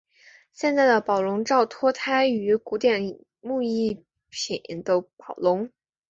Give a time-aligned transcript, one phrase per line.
[0.51, 5.69] 现在的宝龙罩脱胎于古典木艺品的宝笼。